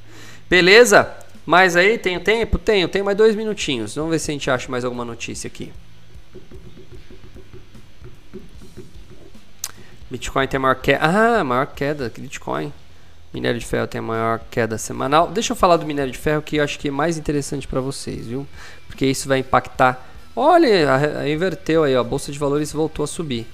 [0.49, 1.09] Beleza?
[1.47, 2.59] Mas aí, tenho tempo?
[2.59, 3.95] Tenho, tenho mais dois minutinhos.
[3.95, 5.73] Vamos ver se a gente acha mais alguma notícia aqui.
[10.11, 10.99] Bitcoin tem a maior queda.
[11.03, 12.73] Ah, maior queda que Bitcoin.
[13.33, 15.29] Minério de ferro tem a maior queda semanal.
[15.29, 17.81] Deixa eu falar do minério de ferro que eu acho que é mais interessante para
[17.81, 18.44] vocês, viu?
[18.88, 20.05] Porque isso vai impactar.
[20.35, 22.01] Olha, a, a inverteu aí, ó.
[22.01, 23.46] A bolsa de valores voltou a subir.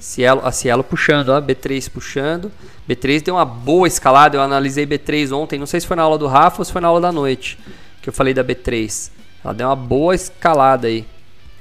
[0.00, 2.50] Cielo, a Cielo puxando, ó, B3 puxando.
[2.88, 4.36] B3 deu uma boa escalada.
[4.36, 5.60] Eu analisei B3 ontem.
[5.60, 7.56] Não sei se foi na aula do Rafa ou se foi na aula da noite
[8.02, 9.10] que eu falei da B3.
[9.44, 11.06] Ela deu uma boa escalada aí.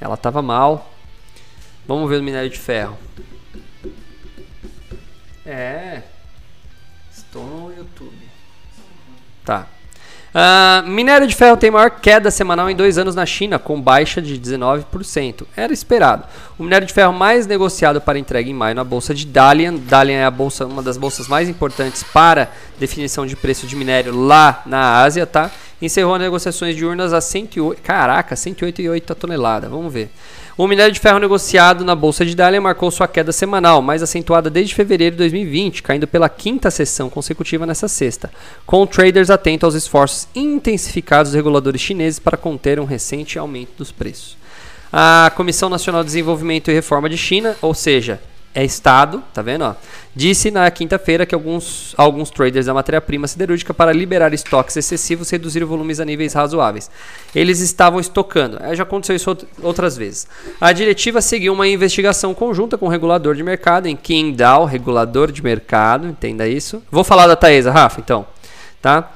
[0.02, 0.91] Ela tava mal.
[1.88, 2.98] Vamos ver o minério de ferro.
[5.45, 6.01] É.
[7.12, 8.17] Estou no YouTube.
[9.45, 9.67] Tá.
[10.34, 14.19] Uh, minério de ferro tem maior queda semanal em dois anos na China, com baixa
[14.19, 15.45] de 19%.
[15.56, 16.23] Era esperado.
[16.58, 19.75] O minério de ferro mais negociado para entrega em maio na bolsa de Dalian.
[19.75, 24.15] Dalian é a bolsa, uma das bolsas mais importantes para definição de preço de minério
[24.15, 25.51] lá na Ásia, tá?
[25.79, 29.69] Encerrou negociações de urnas a 108, caraca, 108,8 tonelada.
[29.69, 30.10] Vamos ver.
[30.56, 34.52] O minério de ferro negociado na Bolsa de Dalian marcou sua queda semanal, mais acentuada
[34.52, 38.32] desde fevereiro de 2020, caindo pela quinta sessão consecutiva nessa sexta,
[38.63, 43.92] com traders atentos aos esforços intensificados dos reguladores chineses para conter um recente aumento dos
[43.92, 44.38] preços.
[44.92, 48.22] A Comissão Nacional de Desenvolvimento e Reforma de China, ou seja,
[48.56, 49.63] é Estado, tá vendo?
[49.63, 49.74] Ó,
[50.16, 55.66] disse na quinta-feira que alguns, alguns traders da matéria-prima siderúrgica, para liberar estoques excessivos, reduziram
[55.66, 56.89] volumes a níveis razoáveis.
[57.34, 58.62] Eles estavam estocando.
[58.62, 60.28] É, já aconteceu isso outras vezes.
[60.62, 65.42] A diretiva seguiu uma investigação conjunta com o regulador de mercado, em Qingdao, regulador de
[65.42, 66.84] mercado, entenda isso.
[66.92, 68.28] Vou falar da Taesa, Rafa, então.
[68.82, 69.12] Tá?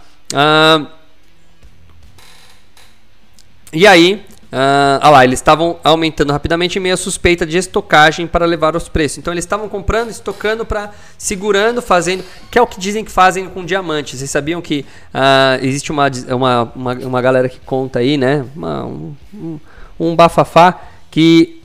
[3.71, 8.45] E aí, Uh, ah lá, eles estavam aumentando rapidamente em meio suspeita de estocagem para
[8.45, 9.17] levar os preços.
[9.17, 13.49] Então eles estavam comprando, estocando para segurando, fazendo, que é o que dizem que fazem
[13.49, 14.19] com diamantes.
[14.19, 18.45] Vocês sabiam que uh, existe uma, uma, uma, uma, galera que conta aí, né?
[18.55, 19.59] Uma, um, um,
[19.99, 20.81] um bafafá
[21.11, 21.61] que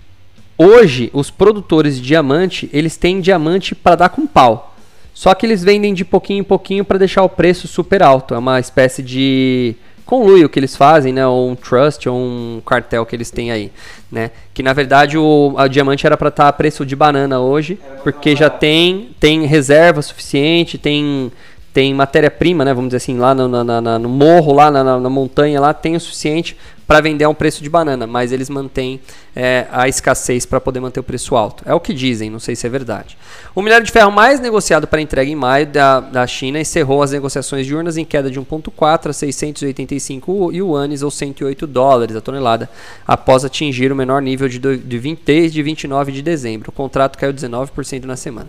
[0.59, 4.75] hoje os produtores de diamante eles têm diamante para dar com pau.
[5.15, 8.35] Só que eles vendem de pouquinho em pouquinho para deixar o preço super alto.
[8.35, 11.27] É uma espécie de conlui o que eles fazem, né?
[11.27, 13.71] Ou um trust, ou um cartel que eles têm aí,
[14.11, 14.31] né?
[14.53, 17.79] Que na verdade o a diamante era para estar tá a preço de banana hoje,
[18.03, 21.31] porque já tem tem reserva suficiente, tem
[21.73, 22.75] tem matéria-prima, né?
[22.75, 25.97] Vamos dizer assim, lá no, na, na, no morro, lá na, na, montanha, lá tem
[25.97, 29.01] o suficiente para vender a um preço de banana, mas eles mantêm
[29.35, 31.63] é, a escassez para poder manter o preço alto.
[31.67, 33.17] É o que dizem, não sei se é verdade.
[33.55, 37.13] O minério de ferro mais negociado para entrega em maio da, da China encerrou as
[37.13, 42.69] negociações de urnas em queda de 1,4 a 685 yuanes ou 108 dólares a tonelada,
[43.07, 46.71] após atingir o menor nível de, de 20, desde 29 de dezembro.
[46.71, 48.49] O contrato caiu 19% na semana.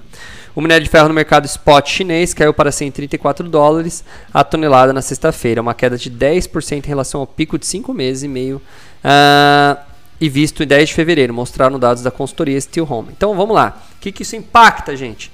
[0.56, 5.02] O minério de ferro no mercado spot chinês caiu para 134 dólares a tonelada na
[5.02, 8.62] sexta-feira, uma queda de 10% em relação ao pico de 5 meses e meio
[9.04, 9.80] uh,
[10.20, 13.10] e visto em 10 de fevereiro, mostraram dados da consultoria Steel Home.
[13.16, 15.32] Então vamos lá, o que, que isso impacta, gente?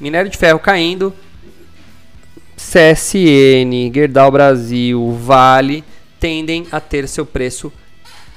[0.00, 1.14] Minério de ferro caindo,
[2.56, 5.84] CSN, Gerdau Brasil, Vale
[6.22, 7.72] tendem a ter seu preço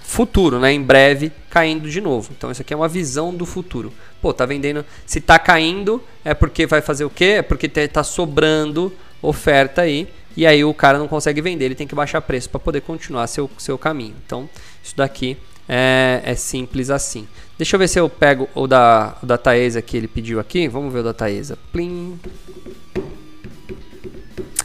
[0.01, 0.73] futuro, né?
[0.73, 2.31] Em breve caindo de novo.
[2.35, 3.93] Então isso aqui é uma visão do futuro.
[4.19, 4.83] Pô, tá vendendo.
[5.05, 7.35] Se tá caindo, é porque vai fazer o quê?
[7.37, 11.87] É porque tá sobrando oferta aí e aí o cara não consegue vender, ele tem
[11.87, 14.15] que baixar preço para poder continuar seu, seu caminho.
[14.25, 14.49] Então,
[14.83, 17.27] isso daqui é, é, simples assim.
[17.57, 20.67] Deixa eu ver se eu pego o da, o da Taesa que ele pediu aqui.
[20.67, 21.57] Vamos ver o da Taesa.
[21.71, 22.19] Plim.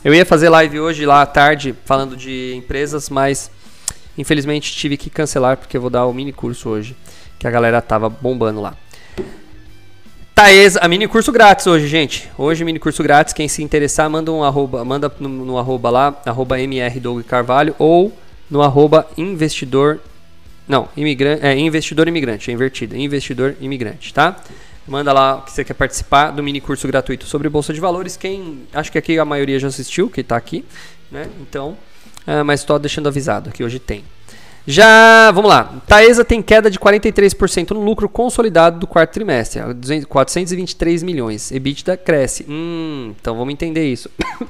[0.02, 3.50] Eu ia fazer live hoje lá à tarde falando de empresas, mas
[4.16, 6.96] infelizmente tive que cancelar porque eu vou dar o mini curso hoje,
[7.38, 8.76] que a galera tava bombando lá.
[10.40, 12.30] Taesa, a mini curso grátis hoje, gente.
[12.38, 13.34] Hoje, mini curso grátis.
[13.34, 16.56] Quem se interessar, manda um arroba, manda no, no arroba lá, arroba
[17.28, 18.10] Carvalho, ou
[18.50, 20.00] no arroba investidor.
[20.66, 22.96] Não, imigrante, é investidor imigrante, é invertido.
[22.96, 24.34] Investidor imigrante, tá?
[24.88, 28.16] Manda lá que você quer participar do mini curso gratuito sobre Bolsa de Valores.
[28.16, 28.62] Quem.
[28.72, 30.64] Acho que aqui a maioria já assistiu, que está aqui,
[31.12, 31.28] né?
[31.42, 31.76] Então.
[32.26, 34.04] É, mas estou deixando avisado que hoje tem.
[34.70, 35.82] Já, vamos lá.
[35.84, 39.60] Taesa tem queda de 43% no lucro consolidado do quarto trimestre,
[40.08, 41.50] 423 milhões.
[41.50, 42.46] EBITDA cresce.
[42.48, 44.08] Hum, então vamos entender isso.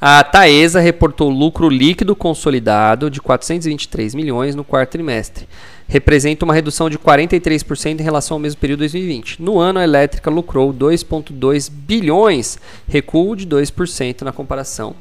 [0.00, 5.46] A Taesa reportou lucro líquido consolidado de 423 milhões no quarto trimestre.
[5.86, 9.42] Representa uma redução de 43% em relação ao mesmo período de 2020.
[9.42, 14.94] No ano, a elétrica lucrou 2,2 bilhões, recuo de 2% na comparação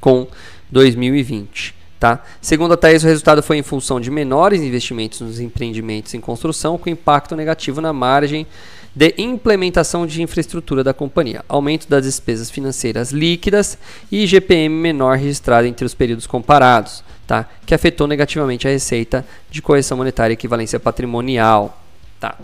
[0.00, 0.26] com
[0.72, 1.75] 2020.
[1.98, 2.22] Tá?
[2.42, 6.76] Segundo a Thais, o resultado foi em função de menores investimentos nos empreendimentos em construção,
[6.76, 8.46] com impacto negativo na margem
[8.94, 13.76] de implementação de infraestrutura da companhia, aumento das despesas financeiras líquidas
[14.10, 17.46] e GPM menor registrado entre os períodos comparados, tá?
[17.66, 21.82] que afetou negativamente a receita de correção monetária e equivalência patrimonial.
[22.18, 22.36] Tá?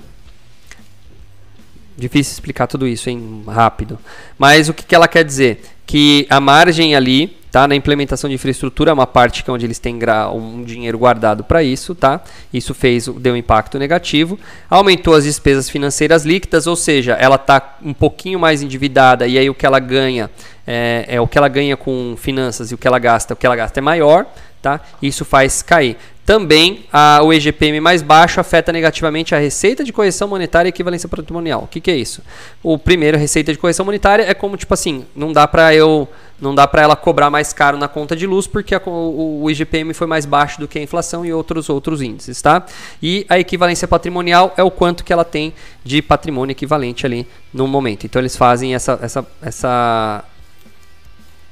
[1.96, 3.98] Difícil explicar tudo isso em rápido.
[4.38, 5.62] Mas o que, que ela quer dizer?
[5.86, 7.68] Que a margem ali Tá?
[7.68, 9.98] Na implementação de infraestrutura é uma parte que é onde eles têm
[10.34, 12.22] um dinheiro guardado para isso, tá?
[12.50, 17.76] Isso fez deu um impacto negativo, aumentou as despesas financeiras líquidas, ou seja, ela está
[17.84, 20.30] um pouquinho mais endividada e aí o que ela ganha
[20.66, 23.44] é, é, o que ela ganha com finanças e o que ela gasta, o que
[23.44, 24.26] ela gasta é maior,
[24.62, 24.80] tá?
[25.02, 25.96] Isso faz cair.
[26.24, 31.08] Também a, o EGPM mais baixo afeta negativamente a receita de correção monetária e equivalência
[31.08, 31.64] patrimonial.
[31.64, 32.22] O que, que é isso?
[32.62, 36.08] O primeiro, receita de correção monetária é como tipo assim, não dá para eu
[36.40, 39.50] não dá para ela cobrar mais caro na conta de luz porque a, o, o,
[39.50, 42.66] IGPM foi mais baixo do que a inflação e outros outros índices, tá?
[43.00, 45.52] E a equivalência patrimonial é o quanto que ela tem
[45.84, 48.06] de patrimônio equivalente ali no momento.
[48.06, 50.24] Então eles fazem essa essa essa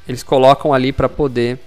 [0.08, 1.60] eles colocam ali para poder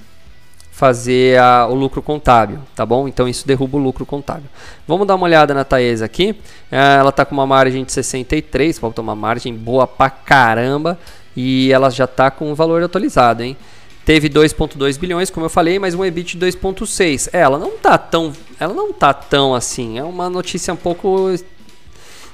[0.73, 3.07] fazer a, o lucro contábil, tá bom?
[3.07, 4.49] Então isso derruba o lucro contábil.
[4.88, 6.36] Vamos dar uma olhada na Taesa aqui.
[6.71, 10.97] É, ela está com uma margem de 63, falta uma margem boa pra caramba
[11.38, 13.55] e ela já está com o valor atualizado, hein?
[14.03, 17.29] Teve 2.2 bilhões, como eu falei, mas um EBIT de 2.6.
[17.31, 19.99] É, ela não tá tão, ela não tá tão assim.
[19.99, 21.29] É uma notícia um pouco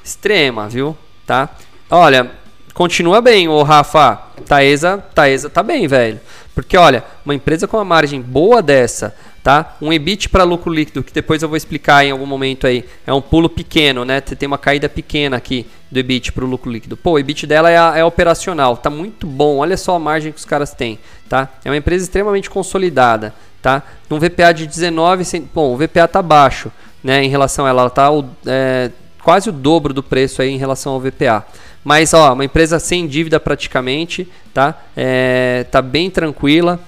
[0.04, 0.98] extrema, viu?
[1.26, 1.50] Tá?
[1.92, 2.32] Olha,
[2.74, 4.16] continua bem, o Rafa.
[4.48, 6.22] Taesa, Taesa tá bem, velho.
[6.62, 9.76] Porque olha, uma empresa com uma margem boa dessa, tá?
[9.82, 13.14] Um EBIT para lucro líquido, que depois eu vou explicar em algum momento aí, é
[13.14, 14.22] um pulo pequeno, né?
[14.22, 16.98] Tem uma caída pequena aqui do EBIT para o lucro líquido.
[16.98, 19.58] Pô, o EBIT dela é, é operacional, tá muito bom.
[19.58, 21.50] Olha só a margem que os caras têm, tá?
[21.64, 23.84] É uma empresa extremamente consolidada, tá?
[24.12, 26.72] Um VPA de 19, bom, o VPA tá baixo,
[27.04, 27.24] né?
[27.24, 28.10] Em relação a ela, ela tá
[28.46, 28.92] é,
[29.24, 31.46] quase o dobro do preço aí em relação ao VPA.
[31.90, 34.80] Mas ó, uma empresa sem dívida praticamente, tá?
[34.96, 36.80] É, tá bem tranquila.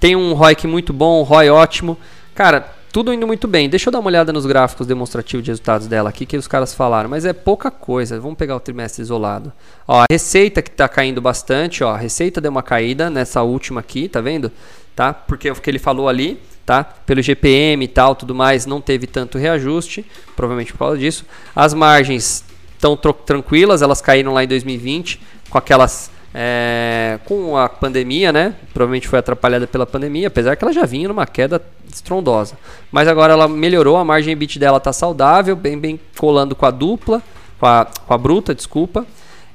[0.00, 1.96] Tem um ROIC muito bom, um ROI ótimo.
[2.34, 3.70] Cara, tudo indo muito bem.
[3.70, 6.74] Deixa eu dar uma olhada nos gráficos demonstrativos de resultados dela aqui que os caras
[6.74, 8.18] falaram, mas é pouca coisa.
[8.18, 9.52] Vamos pegar o trimestre isolado.
[9.86, 13.78] Ó, a receita que está caindo bastante, ó, a receita deu uma caída nessa última
[13.78, 14.50] aqui, tá vendo?
[14.96, 15.14] Tá?
[15.14, 16.82] Porque o que ele falou ali, tá?
[16.82, 21.24] Pelo GPM e tal, tudo mais, não teve tanto reajuste, provavelmente por causa disso.
[21.54, 22.49] As margens
[22.80, 28.54] estão tranquilas, elas caíram lá em 2020 com aquelas é, com a pandemia, né?
[28.72, 31.60] Provavelmente foi atrapalhada pela pandemia, apesar que ela já vinha numa queda
[31.92, 32.56] estrondosa.
[32.90, 36.70] Mas agora ela melhorou, a margem EBIT dela está saudável, bem, bem colando com a
[36.70, 37.22] dupla,
[37.58, 39.04] com a, com a bruta, desculpa.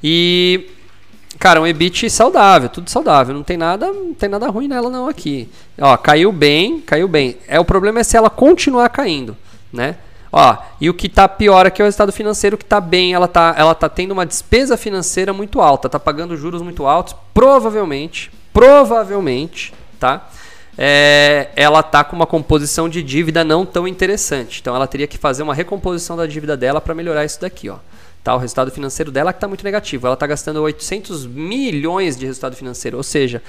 [0.04, 0.70] E
[1.40, 5.08] cara, um EBIT saudável, tudo saudável, não tem nada, não tem nada ruim nela não
[5.08, 5.50] aqui.
[5.80, 7.38] Ó, caiu bem, caiu bem.
[7.48, 9.36] É o problema é se ela continuar caindo,
[9.72, 9.96] né?
[10.38, 13.26] Ó, e o que está pior aqui é o resultado financeiro que está bem, ela
[13.26, 18.30] está ela tá tendo uma despesa financeira muito alta, está pagando juros muito altos, provavelmente,
[18.52, 20.28] provavelmente, tá?
[20.78, 24.60] É, ela está com uma composição de dívida não tão interessante.
[24.60, 27.78] Então ela teria que fazer uma recomposição da dívida dela para melhorar isso daqui, ó.
[28.22, 30.06] Tá, o resultado financeiro dela que está muito negativo.
[30.06, 33.42] Ela está gastando 800 milhões de resultado financeiro, ou seja,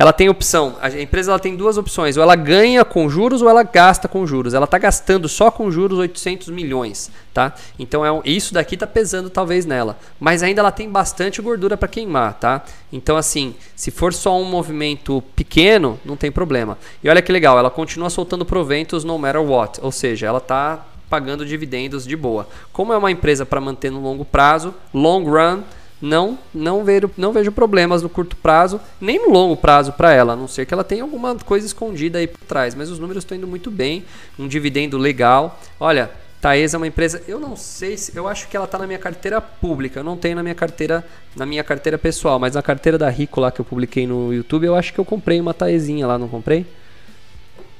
[0.00, 3.50] ela tem opção, a empresa ela tem duas opções, ou ela ganha com juros ou
[3.50, 4.54] ela gasta com juros.
[4.54, 7.54] Ela está gastando só com juros 800 milhões, tá?
[7.78, 11.76] Então é um, isso daqui está pesando talvez nela, mas ainda ela tem bastante gordura
[11.76, 12.64] para queimar, tá?
[12.90, 16.78] Então assim, se for só um movimento pequeno, não tem problema.
[17.04, 20.82] E olha que legal, ela continua soltando proventos no matter what, ou seja, ela está
[21.10, 22.48] pagando dividendos de boa.
[22.72, 25.60] Como é uma empresa para manter no longo prazo, long run,
[26.00, 30.32] não não vejo, não vejo problemas no curto prazo, nem no longo prazo para ela,
[30.32, 32.74] a não ser que ela tenha alguma coisa escondida aí por trás.
[32.74, 34.04] Mas os números estão indo muito bem,
[34.38, 35.60] um dividendo legal.
[35.78, 36.10] Olha,
[36.40, 38.98] Taesa é uma empresa, eu não sei se, eu acho que ela está na minha
[38.98, 41.04] carteira pública, eu não tenho na minha carteira,
[41.36, 44.64] na minha carteira pessoal, mas na carteira da Rico lá que eu publiquei no YouTube,
[44.64, 46.64] eu acho que eu comprei uma Taesinha lá, não comprei?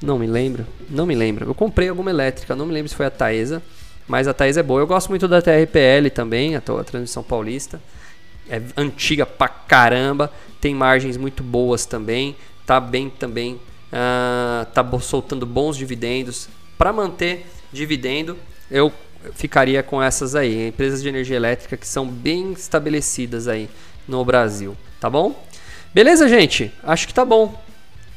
[0.03, 1.47] Não me lembro, não me lembro.
[1.47, 3.63] Eu comprei alguma elétrica, não me lembro se foi a Taesa,
[4.07, 4.81] mas a Taesa é boa.
[4.81, 7.81] Eu gosto muito da TRPL também, a, a transmissão paulista
[8.51, 10.31] é antiga pra caramba,
[10.61, 12.37] tem margens muito boas também,
[12.67, 16.49] tá bem também, uh, tá soltando bons dividendos.
[16.77, 18.37] Para manter dividendo,
[18.71, 18.93] eu
[19.35, 23.69] ficaria com essas aí, empresas de energia elétrica que são bem estabelecidas aí
[24.09, 25.47] no Brasil, tá bom?
[25.95, 26.73] Beleza, gente?
[26.83, 27.61] Acho que tá bom.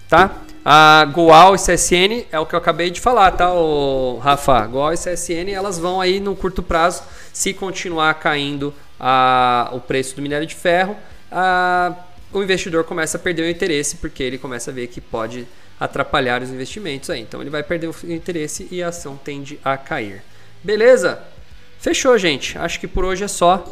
[0.10, 0.44] Tá?
[0.66, 4.66] A Goal e CSN é o que eu acabei de falar, tá, o Rafa?
[4.66, 7.04] Goal e CSN, elas vão aí no curto prazo,
[7.34, 10.96] se continuar caindo a, o preço do minério de ferro,
[11.32, 11.94] a,
[12.32, 15.48] o investidor começa a perder o interesse, porque ele começa a ver que pode
[15.80, 17.22] atrapalhar os investimentos aí.
[17.22, 20.24] Então ele vai perder o interesse e a ação tende a cair.
[20.64, 21.20] Beleza?
[21.80, 22.58] Fechou, gente.
[22.58, 23.66] Acho que por hoje é só.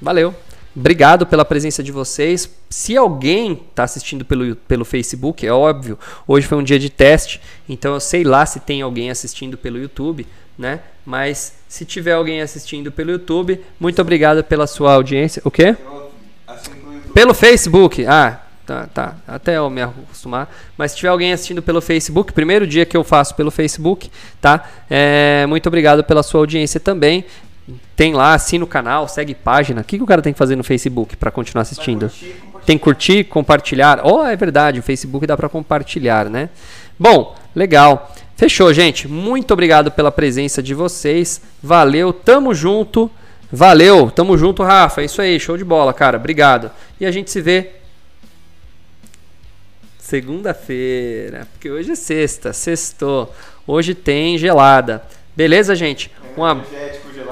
[0.00, 0.34] Valeu.
[0.76, 2.50] Obrigado pela presença de vocês.
[2.68, 7.40] Se alguém está assistindo pelo, pelo Facebook, é óbvio, hoje foi um dia de teste,
[7.68, 10.26] então eu sei lá se tem alguém assistindo pelo YouTube,
[10.58, 10.80] né?
[11.04, 15.42] Mas se tiver alguém assistindo pelo YouTube, muito obrigado pela sua audiência.
[15.44, 15.76] O quê?
[17.12, 18.06] Pelo Facebook.
[18.06, 19.16] Ah, tá, tá.
[19.26, 20.52] Até eu me acostumar.
[20.76, 24.68] Mas se tiver alguém assistindo pelo Facebook, primeiro dia que eu faço pelo Facebook, tá?
[24.88, 27.24] É, muito obrigado pela sua audiência também.
[27.96, 29.80] Tem lá, assina o canal, segue página.
[29.80, 32.08] O que, que o cara tem que fazer no Facebook para continuar assistindo?
[32.08, 32.36] Curtir,
[32.66, 34.00] tem curtir, compartilhar.
[34.04, 36.50] Oh, é verdade, o Facebook dá para compartilhar, né?
[36.98, 38.12] Bom, legal.
[38.36, 39.06] Fechou, gente.
[39.06, 41.40] Muito obrigado pela presença de vocês.
[41.62, 43.10] Valeu, tamo junto.
[43.50, 45.02] Valeu, tamo junto, Rafa.
[45.02, 46.16] É isso aí, show de bola, cara.
[46.16, 46.70] Obrigado.
[47.00, 47.70] E a gente se vê
[49.98, 53.32] segunda-feira, porque hoje é sexta, sextou.
[53.66, 55.02] Hoje tem gelada.
[55.36, 56.10] Beleza, gente?
[56.36, 56.62] Uma...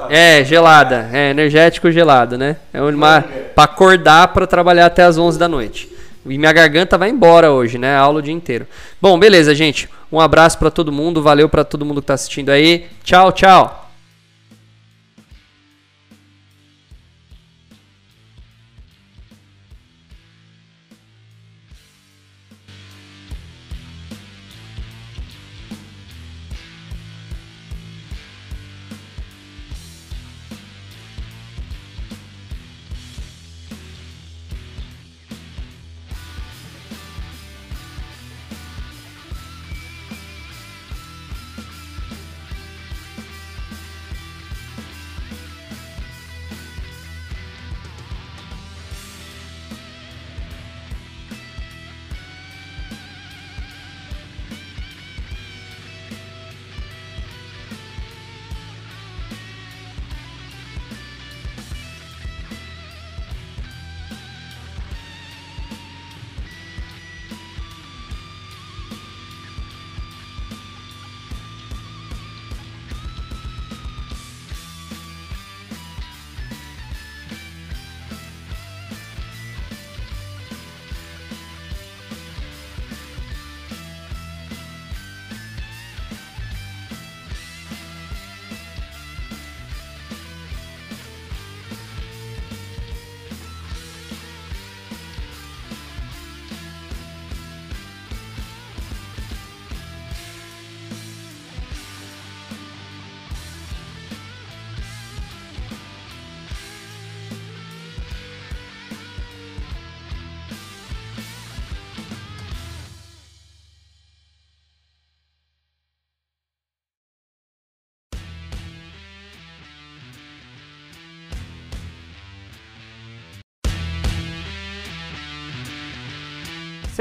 [0.09, 1.11] É, gelada.
[1.13, 2.57] É, energético gelado, né?
[2.73, 3.23] É uma
[3.55, 5.92] para acordar para trabalhar até as 11 da noite.
[6.25, 7.97] E minha garganta vai embora hoje, né?
[7.97, 8.67] Aula o dia inteiro.
[9.01, 9.89] Bom, beleza, gente.
[10.11, 12.87] Um abraço para todo mundo, valeu para todo mundo que tá assistindo aí.
[13.03, 13.82] Tchau, tchau.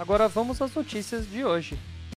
[0.00, 1.78] Agora vamos às notícias de hoje.